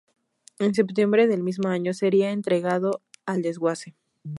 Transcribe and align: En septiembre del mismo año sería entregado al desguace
En 0.57 0.73
septiembre 0.73 1.27
del 1.27 1.43
mismo 1.43 1.69
año 1.69 1.93
sería 1.93 2.31
entregado 2.31 3.03
al 3.27 3.43
desguace 3.43 3.93